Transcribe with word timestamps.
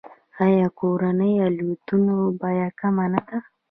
آیا 0.45 0.67
د 0.71 0.75
کورنیو 0.79 1.45
الوتنو 1.47 2.17
بیه 2.39 2.67
کمه 2.79 3.05
نه 3.13 3.21
ده؟ 3.27 3.37